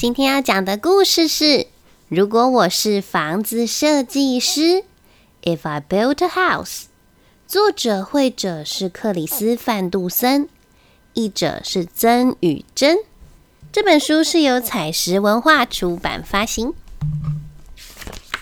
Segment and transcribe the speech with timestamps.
[0.00, 1.66] 今天要讲的故事是：
[2.08, 4.82] 如果我是房子设计师
[5.42, 6.84] ，If I built a house。
[7.46, 10.48] 作者绘者是克里斯范杜森，
[11.12, 12.96] 译者是曾宇珍。
[13.70, 16.72] 这本书是由彩石文化出版发行。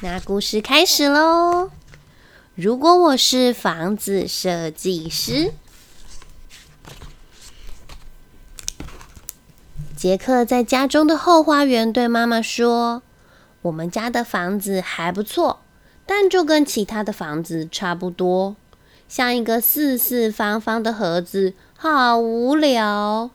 [0.00, 1.70] 那故事开始喽！
[2.54, 5.52] 如果我是房子设计师。
[9.98, 13.02] 杰克在家中的后花园对妈妈说
[13.62, 15.58] ：“我们家的房子还不错，
[16.06, 18.54] 但就跟其他的房子差不多，
[19.08, 23.30] 像一个四四方方的盒子，好无聊。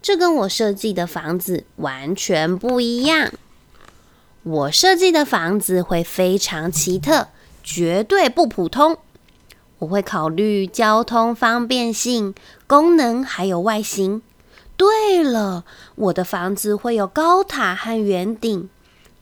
[0.00, 3.30] 这跟我设计的房子完全不一样。
[4.42, 7.28] 我设计的房子会非常奇特，
[7.62, 8.96] 绝对不普通。
[9.80, 12.34] 我会考虑交通方便性、
[12.66, 14.22] 功能还有外形。”
[14.76, 18.68] 对了，我的房子会有高塔和圆顶，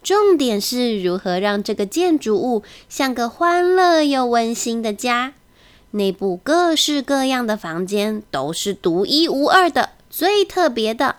[0.02, 5.34] 重点是如何让这个建筑物像个欢乐又温馨的家。
[5.92, 11.16] 内部各式各样的房间都是独一无二的、最特别的。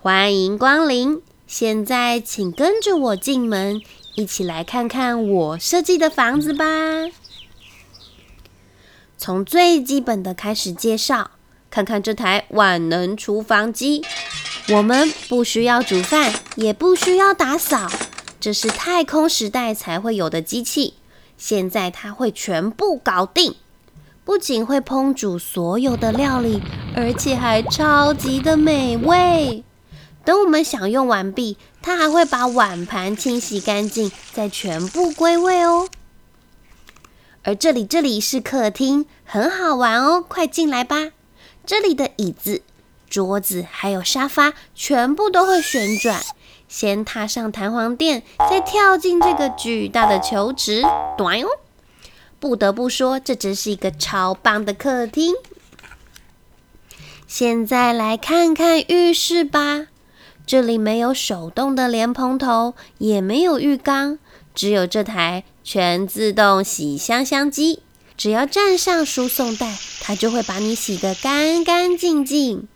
[0.00, 1.20] 欢迎光临！
[1.46, 3.82] 现在请跟着我进门，
[4.14, 6.64] 一起来看看我设计的房子吧。
[9.18, 11.32] 从最基本的开始介绍。
[11.70, 14.02] 看看这台万能厨房机，
[14.68, 17.90] 我们不需要煮饭，也不需要打扫，
[18.40, 20.94] 这是太空时代才会有的机器。
[21.36, 23.56] 现在它会全部搞定，
[24.24, 26.62] 不仅会烹煮所有的料理，
[26.94, 29.62] 而且还超级的美味。
[30.24, 35.88] 等我们享用完毕，它还会把碗盘清洗干净，再全部归位哦。
[37.42, 41.10] 而这里，这里是客厅，很好玩哦，快进来吧。
[41.66, 42.62] 这里的椅子、
[43.10, 46.22] 桌子还有沙发全部都会旋转。
[46.68, 50.82] 先踏上弹簧垫，再跳进这个巨大的球池。
[51.18, 51.48] 短哦！
[52.38, 55.34] 不得不说，这真是一个超棒的客厅。
[57.26, 59.88] 现在来看看浴室吧。
[60.46, 64.20] 这里没有手动的莲蓬头，也没有浴缸，
[64.54, 67.82] 只有这台全自动洗香香机。
[68.16, 72.66] 只要站上输送带，它就会把你洗得干干净净。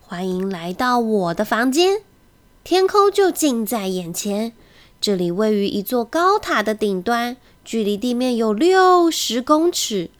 [0.00, 2.02] 欢迎来到我的房间，
[2.62, 4.52] 天空就近在眼前。
[5.00, 10.10] 这里位于一座高塔的顶端，距离地面有六十公尺。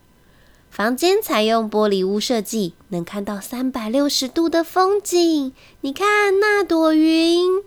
[0.70, 5.52] 房间采用玻璃屋设计，能看到三百六十度的风景。
[5.82, 7.62] 你看那朵云。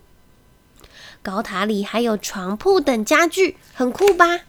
[1.24, 4.41] 高塔里还有床铺等家具，很酷吧？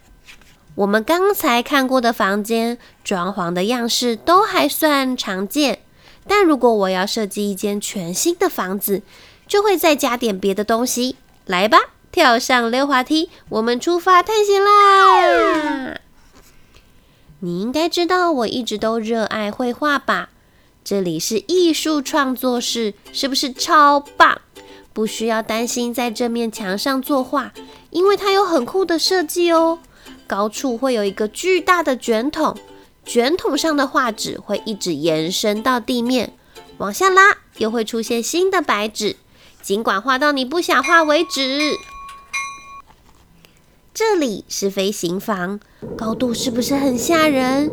[0.79, 5.79] 我们刚才看过的房间装潢的样式都还算常见，
[6.25, 9.01] 但如果我要设计一间全新的房子，
[9.45, 11.17] 就会再加点别的东西。
[11.45, 11.77] 来吧，
[12.13, 15.99] 跳上溜滑梯，我们出发探险啦！
[17.41, 20.29] 你应该知道我一直都热爱绘画吧？
[20.85, 24.39] 这里是艺术创作室，是不是超棒？
[24.93, 27.51] 不需要担心在这面墙上作画，
[27.89, 29.79] 因为它有很酷的设计哦。
[30.29, 32.55] 高处会有一个巨大的卷筒，
[33.03, 36.33] 卷筒上的画纸会一直延伸到地面，
[36.77, 39.15] 往下拉又会出现新的白纸，
[39.63, 41.73] 尽管画到你不想画为止。
[43.91, 45.59] 这里是飞行房，
[45.97, 47.71] 高度是不是很吓人？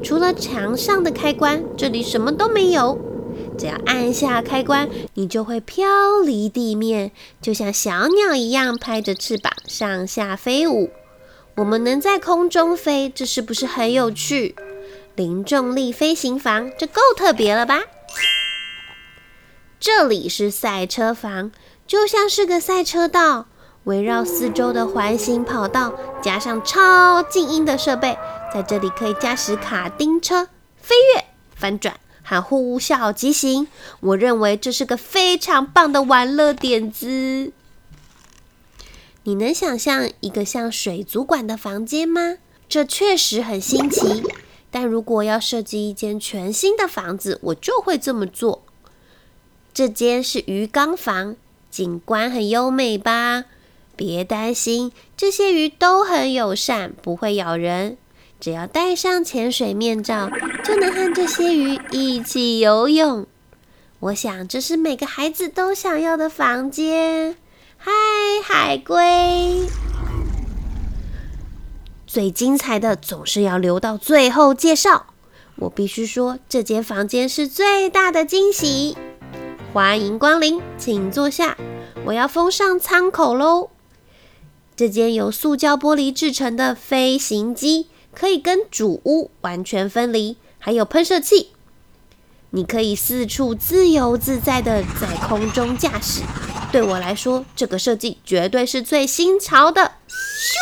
[0.00, 2.96] 除了墙上的开关，这里什么都没有。
[3.58, 7.10] 只要按下开关，你就会飘离地面，
[7.42, 10.88] 就像小鸟一样拍着翅膀上下飞舞。
[11.56, 14.54] 我们能在空中飞，这是不是很有趣？
[15.14, 17.80] 零重力飞行房，这够特别了吧？
[19.80, 21.50] 这里是赛车房，
[21.86, 23.46] 就像是个赛车道，
[23.84, 28.18] 围绕四周的环形跑道，加上超静音的设备，
[28.52, 31.24] 在这里可以驾驶卡丁车、飞跃、
[31.54, 33.66] 翻转和呼啸疾行。
[34.00, 37.52] 我认为这是个非常棒的玩乐点子。
[39.26, 42.36] 你能想象一个像水族馆的房间吗？
[42.68, 44.22] 这确实很新奇。
[44.70, 48.62] 但如果要设计一间全新的房子，我就会这么做。
[49.74, 51.34] 这间是鱼缸房，
[51.68, 53.46] 景观很优美吧？
[53.96, 57.96] 别担心，这些鱼都很友善，不会咬人。
[58.38, 60.30] 只要戴上潜水面罩，
[60.62, 63.26] 就能和这些鱼一起游泳。
[63.98, 67.34] 我想，这是每个孩子都想要的房间。
[67.88, 67.92] 嗨，
[68.42, 69.68] 海龟！
[72.04, 75.06] 最精彩的总是要留到最后介绍。
[75.54, 78.96] 我必须说，这间房间是最大的惊喜。
[79.72, 81.56] 欢迎光临，请坐下。
[82.06, 83.70] 我要封上舱口喽。
[84.74, 91.50] 这间由塑胶玻璃制成的飞行机，可以跟主屋完全分离，还有喷射器，
[92.50, 96.22] 你可以四处自由自在的在空中驾驶。
[96.72, 99.92] 对我来说，这个设计绝对是最新潮的。
[100.08, 100.56] 咻！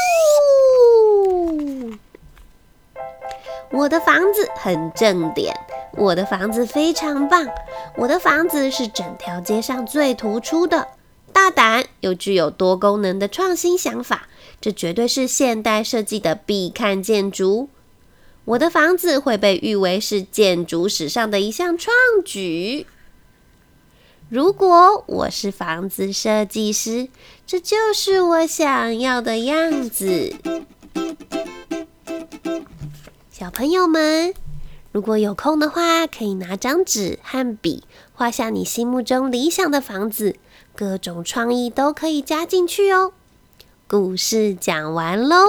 [3.73, 5.56] 我的房子很正点，
[5.95, 7.49] 我的房子非常棒，
[7.97, 10.87] 我的房子是整条街上最突出的。
[11.33, 14.29] 大胆又具有多功能的创新想法，
[14.61, 17.69] 这绝对是现代设计的必看建筑。
[18.45, 21.93] 我的房子会被誉为是建筑史上的一项创
[22.25, 22.87] 举。
[24.34, 27.08] 如果我是房子设计师，
[27.46, 30.34] 这就是我想要的样子。
[33.31, 34.34] 小朋友们，
[34.90, 40.34] 如果有空的话，可以拿张纸和笔，画下你心目中理想的房子。
[40.75, 43.12] 各种创意都可以加进去哦。
[43.86, 45.46] 故事讲完喽。